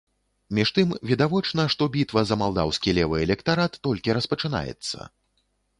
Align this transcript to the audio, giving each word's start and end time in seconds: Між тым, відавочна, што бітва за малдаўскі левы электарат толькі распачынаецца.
Між 0.59 0.69
тым, 0.77 0.93
відавочна, 1.09 1.67
што 1.73 1.89
бітва 1.97 2.25
за 2.31 2.39
малдаўскі 2.45 2.97
левы 3.01 3.23
электарат 3.27 3.81
толькі 3.91 4.09
распачынаецца. 4.21 4.97